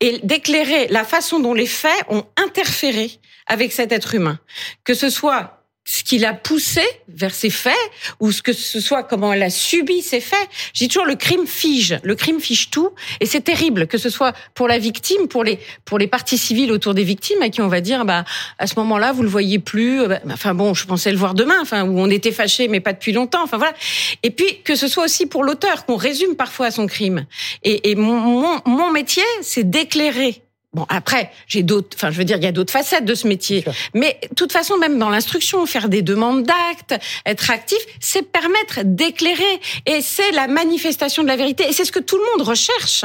et 0.00 0.20
d'éclairer 0.22 0.86
la 0.88 1.04
façon 1.04 1.40
dont 1.40 1.54
les 1.54 1.66
faits 1.66 2.04
ont 2.08 2.24
interféré 2.36 3.10
avec 3.46 3.72
cet 3.72 3.90
être 3.90 4.14
humain. 4.14 4.38
Que 4.84 4.94
ce 4.94 5.10
soit 5.10 5.61
ce 5.84 6.04
qui 6.04 6.18
l'a 6.18 6.32
poussé 6.32 6.82
vers 7.08 7.34
ces 7.34 7.50
faits 7.50 7.74
ou 8.20 8.30
ce 8.30 8.40
que 8.40 8.52
ce 8.52 8.80
soit 8.80 9.02
comment 9.02 9.32
elle 9.32 9.42
a 9.42 9.50
subi 9.50 10.00
ces 10.00 10.20
faits. 10.20 10.48
J'ai 10.74 10.86
toujours 10.86 11.06
le 11.06 11.16
crime 11.16 11.46
fige, 11.46 11.98
le 12.04 12.14
crime 12.14 12.40
fige 12.40 12.70
tout 12.70 12.90
et 13.20 13.26
c'est 13.26 13.40
terrible 13.40 13.88
que 13.88 13.98
ce 13.98 14.08
soit 14.08 14.32
pour 14.54 14.68
la 14.68 14.78
victime, 14.78 15.26
pour 15.26 15.42
les 15.42 15.58
pour 15.84 15.98
les 15.98 16.06
parties 16.06 16.38
civiles 16.38 16.70
autour 16.70 16.94
des 16.94 17.02
victimes 17.02 17.42
à 17.42 17.48
qui 17.48 17.60
on 17.60 17.68
va 17.68 17.80
dire 17.80 18.04
bah 18.04 18.24
à 18.58 18.66
ce 18.66 18.74
moment-là 18.78 19.12
vous 19.12 19.22
le 19.22 19.28
voyez 19.28 19.58
plus. 19.58 20.02
Euh, 20.02 20.08
bah, 20.08 20.20
enfin 20.32 20.54
bon, 20.54 20.72
je 20.72 20.86
pensais 20.86 21.10
le 21.10 21.18
voir 21.18 21.34
demain. 21.34 21.58
Enfin 21.60 21.84
où 21.84 21.98
on 21.98 22.08
était 22.10 22.32
fâché 22.32 22.68
mais 22.68 22.80
pas 22.80 22.92
depuis 22.92 23.12
longtemps. 23.12 23.42
Enfin 23.42 23.58
voilà. 23.58 23.74
Et 24.22 24.30
puis 24.30 24.62
que 24.62 24.76
ce 24.76 24.86
soit 24.86 25.04
aussi 25.04 25.26
pour 25.26 25.42
l'auteur 25.42 25.84
qu'on 25.84 25.96
résume 25.96 26.36
parfois 26.36 26.70
son 26.70 26.86
crime. 26.86 27.26
Et, 27.64 27.90
et 27.90 27.94
mon, 27.96 28.60
mon 28.66 28.90
métier 28.92 29.24
c'est 29.42 29.68
d'éclairer 29.68 30.42
Bon, 30.74 30.86
après, 30.88 31.30
j'ai 31.46 31.62
d'autres, 31.62 31.90
enfin, 31.94 32.10
je 32.10 32.16
veux 32.16 32.24
dire, 32.24 32.38
il 32.38 32.44
y 32.44 32.46
a 32.46 32.52
d'autres 32.52 32.72
facettes 32.72 33.04
de 33.04 33.14
ce 33.14 33.26
métier. 33.28 33.62
Mais, 33.92 34.18
de 34.30 34.34
toute 34.34 34.52
façon, 34.52 34.78
même 34.78 34.98
dans 34.98 35.10
l'instruction, 35.10 35.66
faire 35.66 35.90
des 35.90 36.00
demandes 36.00 36.44
d'actes, 36.44 36.94
être 37.26 37.50
actif, 37.50 37.78
c'est 38.00 38.22
permettre 38.22 38.80
d'éclairer. 38.82 39.60
Et 39.84 40.00
c'est 40.00 40.30
la 40.32 40.48
manifestation 40.48 41.22
de 41.22 41.28
la 41.28 41.36
vérité. 41.36 41.64
Et 41.68 41.72
c'est 41.74 41.84
ce 41.84 41.92
que 41.92 42.00
tout 42.00 42.16
le 42.16 42.24
monde 42.32 42.48
recherche. 42.48 43.04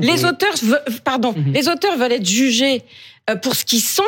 les 0.00 0.24
auteurs, 0.24 0.54
pardon, 1.04 1.34
mhm. 1.36 1.52
les 1.52 1.68
auteurs 1.68 1.96
veulent 1.96 2.12
être 2.12 2.26
jugés 2.26 2.82
euh, 3.30 3.36
pour 3.36 3.54
ce 3.54 3.64
qu'ils 3.64 3.80
sont. 3.80 4.02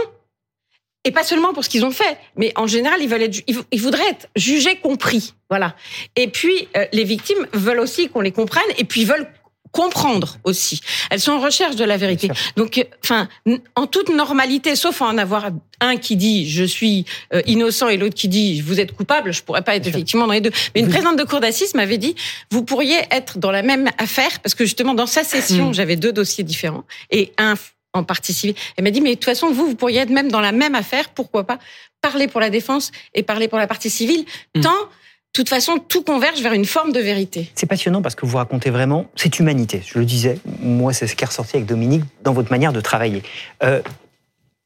Et 1.05 1.13
pas 1.13 1.23
seulement 1.23 1.55
pour 1.55 1.65
ce 1.65 1.71
qu'ils 1.71 1.85
ont 1.85 1.93
fait, 1.93 2.19
mais 2.37 2.53
en 2.57 2.67
général, 2.67 3.01
ils 3.01 3.09
veulent 3.09 3.23
être, 3.23 3.41
ils 3.47 3.81
voudraient 3.81 4.11
être 4.11 4.29
jugés, 4.35 4.77
compris, 4.77 5.33
voilà. 5.49 5.75
Et 6.17 6.27
puis, 6.29 6.69
euh, 6.77 6.87
les 6.93 7.05
victimes 7.05 7.47
veulent 7.55 7.79
aussi 7.79 8.09
qu'on 8.09 8.21
les 8.21 8.33
comprenne, 8.33 8.65
et 8.77 8.85
puis 8.85 9.05
veulent 9.05 9.29
comprendre 9.73 10.39
aussi. 10.45 10.81
Elles 11.11 11.21
sont 11.21 11.33
en 11.33 11.41
recherche 11.41 11.77
de 11.77 11.85
la 11.85 11.97
vérité. 11.97 12.31
Donc, 12.57 12.85
enfin, 13.03 13.29
en 13.75 13.87
toute 13.87 14.09
normalité, 14.09 14.77
sauf 14.77 15.03
en 15.03 15.19
avoir 15.19 15.51
un 15.81 15.97
qui 15.97 16.17
dit 16.17 16.49
je 16.49 16.65
suis 16.65 17.05
euh, 17.33 17.43
innocent 17.47 17.89
et 17.89 17.97
l'autre 17.97 18.15
qui 18.15 18.29
dit 18.29 18.61
vous 18.61 18.81
êtes 18.81 18.93
coupable, 18.93 19.33
je 19.33 19.43
pourrais 19.43 19.63
pas 19.63 19.77
être 19.77 19.87
effectivement 19.87 20.27
dans 20.27 20.33
les 20.33 20.41
deux. 20.41 20.51
Mais 20.75 20.81
une 20.81 20.89
présidente 20.89 21.19
de 21.19 21.25
cour 21.25 21.41
d'assises 21.41 21.75
m'avait 21.75 21.99
dit 21.99 22.15
vous 22.51 22.65
pourriez 22.65 22.99
être 23.11 23.39
dans 23.39 23.51
la 23.51 23.63
même 23.63 23.89
affaire 23.99 24.41
parce 24.41 24.55
que 24.55 24.65
justement 24.65 24.95
dans 24.95 25.07
sa 25.07 25.25
session 25.25 25.71
mm. 25.71 25.75
j'avais 25.75 25.97
deux 25.97 26.13
dossiers 26.13 26.45
différents 26.45 26.85
et 27.11 27.33
un 27.39 27.55
en 27.95 28.05
partie 28.05 28.33
civile. 28.33 28.57
Elle 28.77 28.85
m'a 28.85 28.91
dit 28.91 29.01
mais 29.01 29.11
de 29.11 29.15
toute 29.15 29.25
façon 29.25 29.51
vous 29.51 29.67
vous 29.67 29.77
pourriez 29.77 30.01
être 30.01 30.11
même 30.11 30.31
dans 30.31 30.41
la 30.41 30.53
même 30.53 30.75
affaire, 30.75 31.11
pourquoi 31.11 31.45
pas 31.45 31.59
parler 32.01 32.29
pour 32.29 32.41
la 32.41 32.51
défense 32.51 32.91
et 33.15 33.23
parler 33.23 33.49
pour 33.49 33.59
la 33.59 33.67
partie 33.67 33.91
civile 33.91 34.25
mm. 34.57 34.61
tant 34.61 34.89
de 35.35 35.43
toute 35.43 35.51
façon, 35.51 35.79
tout 35.79 36.03
converge 36.03 36.41
vers 36.41 36.53
une 36.53 36.65
forme 36.65 36.91
de 36.91 36.99
vérité. 37.01 37.51
C'est 37.55 37.67
passionnant 37.67 38.03
parce 38.03 38.17
que 38.17 38.27
vous 38.27 38.37
racontez 38.39 38.71
vraiment 38.71 39.07
cette 39.15 39.39
humanité. 39.39 39.83
Je 39.87 39.99
le 39.99 40.05
disais, 40.05 40.39
moi, 40.61 40.93
c'est 40.93 41.07
ce 41.07 41.15
qui 41.15 41.23
est 41.23 41.27
ressorti 41.27 41.57
avec 41.57 41.67
Dominique 41.67 42.03
dans 42.25 42.33
votre 42.33 42.51
manière 42.51 42.73
de 42.73 42.81
travailler. 42.81 43.23
Euh, 43.63 43.81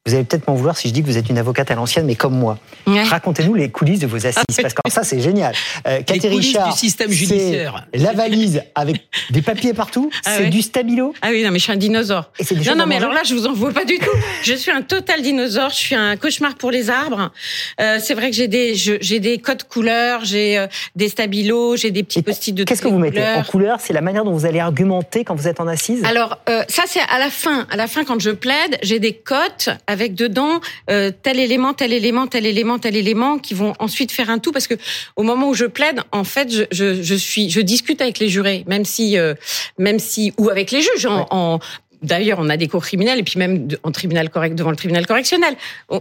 Vous 0.05 0.15
allez 0.15 0.25
peut-être 0.25 0.47
m'en 0.49 0.55
vouloir 0.55 0.75
si 0.75 0.89
je 0.89 0.93
dis 0.93 1.01
que 1.01 1.07
vous 1.07 1.17
êtes 1.17 1.29
une 1.29 1.37
avocate 1.37 1.71
à 1.71 1.75
l'ancienne, 1.75 2.05
mais 2.05 2.15
comme 2.15 2.37
moi. 2.37 2.57
Racontez-nous 2.85 3.53
les 3.55 3.69
coulisses 3.69 4.01
de 4.01 4.07
vos 4.07 4.27
assises, 4.27 4.43
parce 4.61 4.73
que 4.73 4.81
ça, 4.89 5.03
c'est 5.03 5.21
génial. 5.21 5.55
Euh, 5.87 6.01
Cathy 6.01 6.27
Richard, 6.27 6.73
du 6.73 6.77
système 6.77 7.09
judiciaire. 7.09 7.87
La 7.93 8.11
valise 8.11 8.63
avec 8.75 8.97
des 9.29 9.41
papiers 9.41 9.73
partout, 9.73 10.09
ah 10.25 10.35
c'est 10.37 10.49
du 10.49 10.61
stabilo. 10.61 11.13
Ah 11.21 11.29
oui, 11.31 11.41
non, 11.41 11.51
mais 11.51 11.59
je 11.59 11.63
suis 11.63 11.71
un 11.71 11.77
dinosaure. 11.77 12.31
Et 12.37 12.43
non, 12.65 12.75
non, 12.75 12.85
mais 12.85 12.97
alors 12.97 13.13
là, 13.13 13.21
je 13.25 13.33
vous 13.33 13.47
en 13.47 13.53
vois 13.53 13.71
pas 13.71 13.85
du 13.85 13.97
tout. 13.97 14.09
je 14.43 14.53
suis 14.55 14.71
un 14.71 14.81
total 14.81 15.21
dinosaure. 15.21 15.69
Je 15.69 15.75
suis 15.75 15.95
un 15.95 16.17
cauchemar 16.17 16.55
pour 16.55 16.69
les 16.69 16.89
arbres. 16.89 17.31
Euh, 17.79 17.99
c'est 18.01 18.13
vrai 18.13 18.29
que 18.29 18.35
j'ai 18.35 18.49
des, 18.49 18.75
j'ai 18.75 19.19
des 19.21 19.37
codes 19.37 19.63
couleurs, 19.63 20.25
j'ai 20.25 20.57
euh, 20.57 20.67
des 20.97 21.07
stabilos, 21.07 21.77
j'ai 21.77 21.91
des 21.91 22.03
petits 22.03 22.21
post-it 22.21 22.53
de 22.53 22.65
Qu'est-ce 22.65 22.81
que 22.81 22.89
vous 22.89 22.99
mettez 22.99 23.23
en 23.23 23.43
couleur? 23.43 23.79
C'est 23.79 23.93
la 23.93 24.01
manière 24.01 24.25
dont 24.25 24.33
vous 24.33 24.45
allez 24.45 24.59
argumenter 24.59 25.23
quand 25.23 25.35
vous 25.35 25.47
êtes 25.47 25.61
en 25.61 25.67
assise? 25.67 26.03
Alors 26.03 26.39
euh, 26.49 26.63
ça, 26.67 26.83
c'est 26.87 26.99
à 27.09 27.19
la 27.19 27.29
fin. 27.29 27.65
À 27.71 27.77
la 27.77 27.87
fin, 27.87 28.03
quand 28.03 28.19
je 28.19 28.31
plaide, 28.31 28.77
j'ai 28.81 28.99
des 28.99 29.13
cotes 29.13 29.69
avec 29.93 30.15
dedans 30.15 30.59
euh, 30.89 31.11
tel 31.23 31.39
élément, 31.39 31.73
tel 31.73 31.93
élément, 31.93 32.27
tel 32.27 32.45
élément, 32.45 32.79
tel 32.79 32.95
élément 32.97 33.37
qui 33.37 33.53
vont 33.53 33.73
ensuite 33.79 34.11
faire 34.11 34.29
un 34.29 34.39
tout. 34.39 34.51
Parce 34.51 34.67
que 34.67 34.73
au 35.15 35.23
moment 35.23 35.47
où 35.47 35.53
je 35.53 35.65
plaide, 35.65 36.01
en 36.11 36.25
fait, 36.25 36.51
je, 36.51 36.63
je, 36.71 37.01
je 37.01 37.15
suis, 37.15 37.49
je 37.49 37.61
discute 37.61 38.01
avec 38.01 38.19
les 38.19 38.27
jurés, 38.27 38.65
même 38.67 38.83
si, 38.83 39.17
euh, 39.17 39.33
même 39.77 39.99
si 39.99 40.33
ou 40.37 40.49
avec 40.49 40.71
les 40.71 40.81
juges 40.81 41.05
en, 41.05 41.27
en 41.29 41.59
D'ailleurs, 42.03 42.37
on 42.39 42.49
a 42.49 42.57
des 42.57 42.67
cours 42.67 42.83
criminels 42.83 43.19
et 43.19 43.23
puis 43.23 43.39
même 43.39 43.67
en 43.83 43.91
tribunal 43.91 44.29
correct 44.29 44.55
devant 44.55 44.69
le 44.69 44.75
tribunal 44.75 45.07
correctionnel. 45.07 45.55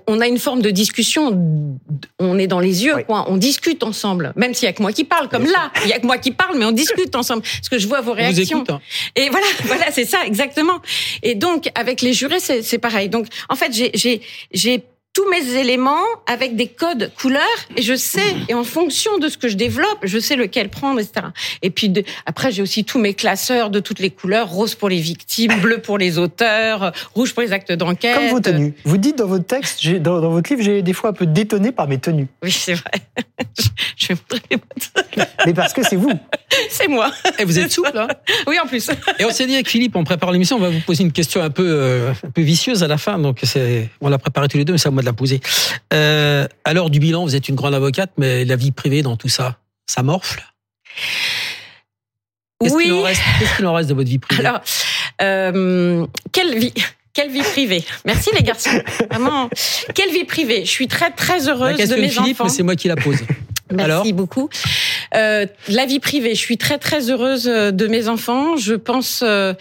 On 0.06 0.20
a 0.20 0.26
une 0.26 0.38
forme 0.38 0.60
de 0.60 0.70
discussion. 0.70 1.78
On 2.18 2.38
est 2.38 2.46
dans 2.46 2.60
les 2.60 2.84
yeux, 2.84 2.96
quoi. 3.06 3.26
On 3.28 3.36
discute 3.36 3.82
ensemble, 3.82 4.32
même 4.36 4.54
s'il 4.54 4.66
y 4.66 4.68
a 4.68 4.72
que 4.72 4.82
moi 4.82 4.92
qui 4.92 5.04
parle, 5.04 5.28
comme 5.28 5.44
là. 5.44 5.72
Il 5.84 5.90
y 5.90 5.92
a 5.92 5.98
que 5.98 6.06
moi 6.06 6.18
qui 6.18 6.32
parle, 6.32 6.58
mais 6.58 6.64
on 6.64 6.72
discute 6.72 7.14
ensemble. 7.14 7.42
Parce 7.42 7.68
que 7.68 7.78
je 7.78 7.86
vois 7.86 8.00
vos 8.00 8.12
réactions. 8.12 8.64
Hein. 8.68 8.80
Et 9.16 9.28
voilà, 9.30 9.46
voilà, 9.64 9.90
c'est 9.90 10.04
ça, 10.04 10.26
exactement. 10.26 10.80
Et 11.22 11.34
donc, 11.34 11.70
avec 11.74 12.02
les 12.02 12.12
jurés, 12.12 12.40
c'est 12.40 12.78
pareil. 12.78 13.08
Donc, 13.08 13.26
en 13.48 13.54
fait, 13.54 13.72
j'ai 13.72 14.20
j'ai 14.52 14.82
tous 15.12 15.28
mes 15.28 15.56
éléments 15.58 16.04
avec 16.26 16.56
des 16.56 16.68
codes 16.68 17.12
couleurs 17.20 17.42
et 17.76 17.82
je 17.82 17.94
sais 17.94 18.34
et 18.48 18.54
en 18.54 18.64
fonction 18.64 19.18
de 19.18 19.28
ce 19.28 19.36
que 19.36 19.48
je 19.48 19.56
développe, 19.56 19.98
je 20.02 20.18
sais 20.18 20.36
lequel 20.36 20.70
prendre, 20.70 21.00
etc. 21.00 21.26
Et 21.60 21.68
puis 21.68 21.92
après 22.24 22.50
j'ai 22.50 22.62
aussi 22.62 22.84
tous 22.84 22.98
mes 22.98 23.12
classeurs 23.12 23.68
de 23.68 23.80
toutes 23.80 23.98
les 23.98 24.10
couleurs 24.10 24.48
rose 24.48 24.74
pour 24.74 24.88
les 24.88 25.00
victimes, 25.00 25.52
bleu 25.60 25.78
pour 25.78 25.98
les 25.98 26.18
auteurs, 26.18 26.92
rouge 27.14 27.34
pour 27.34 27.42
les 27.42 27.52
actes 27.52 27.72
d'enquête. 27.72 28.16
Comme 28.16 28.28
vos 28.28 28.40
tenues. 28.40 28.74
Vous 28.84 28.96
dites 28.96 29.18
dans 29.18 29.26
votre 29.26 29.44
texte, 29.44 29.86
dans, 29.86 30.20
dans, 30.20 30.30
votre 30.30 30.50
livre, 30.50 30.62
j'ai 30.62 30.80
des 30.80 30.94
fois 30.94 31.10
un 31.10 31.14
peu 31.14 31.26
détonné 31.26 31.72
par 31.72 31.88
mes 31.88 31.98
tenues. 31.98 32.28
Oui 32.42 32.50
c'est 32.50 32.74
vrai. 32.74 32.92
je 33.96 34.08
vais 34.08 34.16
Mais 35.46 35.52
parce 35.52 35.74
que 35.74 35.82
c'est 35.82 35.96
vous. 35.96 36.12
C'est 36.68 36.88
moi. 36.88 37.10
Et 37.38 37.44
vous 37.44 37.58
êtes 37.58 37.72
souple, 37.72 37.96
hein 37.96 38.08
Oui 38.46 38.58
en 38.62 38.66
plus. 38.66 38.90
Et 39.18 39.24
on 39.24 39.30
s'est 39.30 39.46
dit 39.46 39.54
avec 39.54 39.68
Philippe, 39.68 39.96
on 39.96 40.04
prépare 40.04 40.30
l'émission, 40.32 40.56
on 40.56 40.60
va 40.60 40.68
vous 40.68 40.80
poser 40.80 41.02
une 41.02 41.12
question 41.12 41.42
un 41.42 41.50
peu, 41.50 41.64
euh, 41.66 42.12
un 42.22 42.30
peu 42.30 42.42
vicieuse 42.42 42.82
à 42.82 42.88
la 42.88 42.98
fin, 42.98 43.18
donc 43.18 43.40
c'est, 43.42 43.88
on 44.00 44.08
l'a 44.08 44.18
préparé 44.18 44.48
tous 44.48 44.58
les 44.58 44.64
deux, 44.64 44.74
mais 44.74 44.86
à 44.86 44.90
moi 44.90 45.01
de 45.02 45.06
la 45.06 45.12
poser. 45.12 45.40
Euh, 45.92 46.46
à 46.64 46.72
l'heure 46.72 46.90
du 46.90 46.98
bilan, 46.98 47.24
vous 47.24 47.36
êtes 47.36 47.48
une 47.48 47.56
grande 47.56 47.74
avocate, 47.74 48.10
mais 48.16 48.44
la 48.44 48.56
vie 48.56 48.72
privée 48.72 49.02
dans 49.02 49.16
tout 49.16 49.28
ça, 49.28 49.58
ça 49.86 50.02
morfle? 50.02 50.42
Qu'est-ce 52.60 52.74
oui. 52.74 52.84
qu'il 52.84 52.92
en, 52.92 53.02
reste, 53.02 53.22
en 53.64 53.72
reste 53.74 53.88
de 53.88 53.94
votre 53.94 54.08
vie 54.08 54.18
privée? 54.18 54.46
Alors, 54.46 54.60
euh, 55.20 56.06
quelle 56.32 56.58
vie 56.58 56.72
quelle 57.14 57.30
vie 57.30 57.42
privée? 57.42 57.84
Merci 58.06 58.30
les 58.34 58.42
garçons. 58.42 58.70
Vraiment, 59.10 59.50
quelle 59.94 60.10
vie 60.10 60.24
privée? 60.24 60.64
Je 60.64 60.70
suis 60.70 60.88
très 60.88 61.10
très 61.10 61.46
heureuse 61.46 61.76
de 61.76 61.96
mes 61.96 62.08
Philippe, 62.08 62.40
enfants. 62.40 62.48
C'est 62.48 62.62
moi 62.62 62.74
qui 62.74 62.88
la 62.88 62.96
pose. 62.96 63.18
Merci 63.70 63.90
Alors? 63.90 64.12
beaucoup. 64.12 64.48
Euh, 65.14 65.46
la 65.68 65.86
vie 65.86 66.00
privée, 66.00 66.34
je 66.34 66.40
suis 66.40 66.58
très 66.58 66.78
très 66.78 67.10
heureuse 67.10 67.48
euh, 67.48 67.70
de 67.70 67.86
mes 67.86 68.08
enfants. 68.08 68.56
Je 68.56 68.74
pense, 68.74 69.22
euh, 69.22 69.54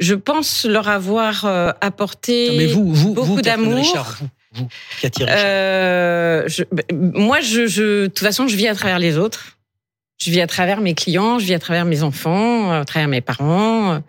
je 0.00 0.14
pense 0.14 0.64
leur 0.64 0.88
avoir 0.88 1.44
euh, 1.44 1.70
apporté 1.80 2.56
mais 2.56 2.66
vous, 2.66 2.92
vous, 2.92 3.12
beaucoup 3.12 3.42
d'amour. 3.42 3.84
Euh, 5.20 6.48
ben, 6.72 6.84
moi, 7.14 7.40
je, 7.40 7.66
je, 7.66 8.02
de 8.02 8.06
toute 8.06 8.26
façon, 8.26 8.48
je 8.48 8.56
vis 8.56 8.68
à 8.68 8.74
travers 8.74 8.98
les 8.98 9.18
autres. 9.18 9.58
Je 10.18 10.30
vis 10.30 10.40
à 10.40 10.46
travers 10.46 10.80
mes 10.80 10.94
clients, 10.94 11.38
je 11.38 11.46
vis 11.46 11.54
à 11.54 11.58
travers 11.58 11.84
mes 11.84 12.02
enfants, 12.02 12.70
à 12.70 12.84
travers 12.84 13.08
mes 13.08 13.20
parents. 13.20 14.00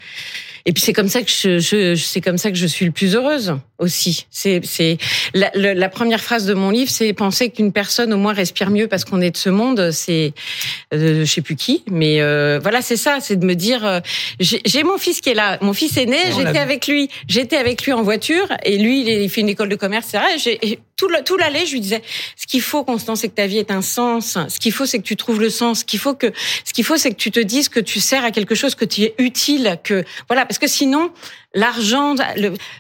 Et 0.68 0.74
puis 0.74 0.82
c'est 0.82 0.94
comme 0.94 1.10
ça 1.10 1.22
que 1.22 1.30
je, 1.30 1.60
je 1.60 1.96
c'est 1.96 2.22
comme 2.22 2.40
ça 2.40 2.50
que 2.50 2.58
je 2.58 2.66
suis 2.66 2.86
le 2.86 2.92
plus 2.92 3.16
heureuse 3.16 3.56
aussi. 3.78 4.26
C'est 4.32 4.62
c'est 4.64 4.98
la, 5.36 5.52
la, 5.54 5.90
première 5.90 6.22
phrase 6.22 6.48
de 6.48 6.56
mon 6.56 6.72
livre, 6.72 6.90
c'est 6.90 7.14
penser 7.14 7.52
qu'une 7.52 7.72
personne 7.72 8.12
au 8.14 8.18
moins 8.18 8.34
respire 8.34 8.72
mieux 8.72 8.88
parce 8.88 9.06
qu'on 9.06 9.22
est 9.22 9.30
de 9.30 9.38
ce 9.38 9.50
monde. 9.50 9.92
C'est 9.92 10.34
euh, 10.94 11.24
je 11.24 11.32
sais 11.32 11.42
plus 11.42 11.56
qui, 11.56 11.84
mais 11.92 12.20
euh, 12.20 12.60
voilà, 12.60 12.82
c'est 12.82 12.98
ça, 12.98 13.20
c'est 13.22 13.36
de 13.36 13.46
me 13.46 13.54
dire 13.54 13.86
euh, 13.86 14.00
j'ai 14.40 14.84
mon 14.84 14.98
fils 14.98 15.22
qui 15.22 15.30
est 15.30 15.36
là, 15.36 15.60
mon 15.62 15.74
fils 15.74 15.98
est 15.98 16.08
né, 16.08 16.18
j'étais 16.36 16.58
avec 16.58 16.88
lui, 16.88 17.10
j'étais 17.28 17.58
avec 17.58 17.86
lui 17.86 17.94
en 17.94 18.02
voiture 18.02 18.48
et 18.64 18.78
lui 18.80 19.24
il 19.24 19.30
fait 19.30 19.42
une 19.42 19.50
école 19.50 19.70
de 19.70 19.76
commerce, 19.76 20.16
etc. 20.16 20.58
Et 20.64 20.80
tout 20.98 21.10
tout 21.26 21.38
l'allée, 21.38 21.66
je 21.66 21.74
lui 21.74 21.82
disais 21.82 22.02
ce 22.38 22.48
qu'il 22.48 22.62
faut 22.62 22.84
Constance, 22.84 23.22
c'est 23.22 23.30
que 23.30 23.36
ta 23.36 23.48
vie 23.48 23.58
ait 23.58 23.72
un 23.72 23.82
sens. 23.82 24.38
Ce 24.48 24.60
qu'il 24.60 24.72
faut, 24.72 24.86
c'est 24.86 25.00
que 25.00 25.04
tu 25.04 25.16
trouves 25.16 25.42
le 25.42 25.50
sens. 25.50 25.80
Ce 25.80 25.86
qu'il 25.86 26.00
faut 26.00 26.14
que 26.14 26.32
ce 26.64 26.74
qu'il 26.74 26.86
faut, 26.86 26.98
c'est 26.98 27.12
que 27.12 27.16
tu 27.16 27.32
te 27.32 27.40
dises 27.40 27.70
que 27.70 27.80
tu 27.80 28.00
sers 28.00 28.24
à 28.24 28.32
quelque 28.32 28.56
chose, 28.56 28.76
que 28.76 28.86
tu 28.86 29.02
es 29.02 29.16
utile, 29.18 29.78
que 29.84 30.06
voilà, 30.28 30.46
parce 30.46 30.55
que 30.60 30.68
sinon 30.68 31.12
l'argent, 31.54 32.16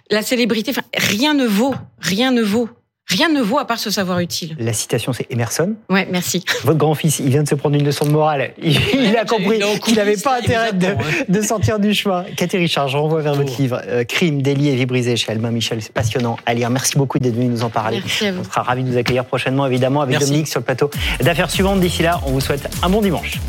la 0.10 0.22
célébrité, 0.22 0.72
enfin, 0.72 0.84
rien 0.96 1.34
ne 1.34 1.46
vaut, 1.46 1.76
rien 2.00 2.32
ne 2.32 2.42
vaut. 2.42 2.70
Rien 3.08 3.30
ne 3.30 3.40
vaut 3.40 3.60
à 3.60 3.66
part 3.66 3.78
ce 3.78 3.92
savoir 3.92 4.20
utile. 4.20 4.56
La 4.58 4.74
citation, 4.74 5.14
c'est 5.14 5.28
Emerson. 5.30 5.76
Ouais, 5.90 6.08
merci. 6.10 6.44
Votre 6.64 6.80
grand-fils, 6.80 7.20
il 7.20 7.30
vient 7.30 7.44
de 7.44 7.48
se 7.48 7.54
prendre 7.54 7.76
une 7.76 7.86
leçon 7.86 8.06
de 8.06 8.10
morale. 8.10 8.54
Il, 8.58 9.16
a 9.16 9.26
compris 9.26 9.60
qu'il 9.84 9.96
n'avait 9.96 10.18
pas 10.18 10.40
intérêt 10.40 10.72
de, 10.74 11.42
sortir 11.42 11.78
du 11.78 11.94
chemin. 11.94 12.26
Cathy 12.36 12.58
Richard, 12.58 12.88
je 12.88 12.98
renvoie 12.98 13.22
vers 13.22 13.36
votre 13.36 13.56
livre 13.62 13.80
euh, 13.88 14.04
Crime, 14.06 14.42
délit 14.42 14.70
et 14.70 14.76
vie 14.76 14.88
brisée 14.88 15.16
chez 15.18 15.32
Albin 15.32 15.52
Michel. 15.52 15.84
C'est 15.84 15.94
passionnant 15.94 16.38
à 16.48 16.56
lire. 16.56 16.72
Merci 16.72 16.98
beaucoup 16.98 17.20
d'être 17.20 17.36
venu 17.36 17.46
nous 17.46 17.64
en 17.64 17.70
parler. 17.70 18.00
Merci 18.00 18.26
à 18.26 18.32
vous. 18.32 18.42
On 18.42 18.44
sera 18.44 18.64
ravis 18.64 18.84
de 18.84 18.90
vous 18.90 18.98
accueillir 18.98 19.24
prochainement, 19.24 19.68
évidemment, 19.68 20.02
avec 20.02 20.18
Dominique 20.18 20.48
sur 20.48 20.60
le 20.60 20.66
plateau 20.66 20.90
d'affaires 21.22 21.52
suivantes. 21.52 21.80
D'ici 21.80 22.02
là, 22.02 22.20
on 22.26 22.32
vous 22.32 22.42
souhaite 22.42 22.68
un 22.82 22.90
bon 22.90 23.02
dimanche. 23.02 23.40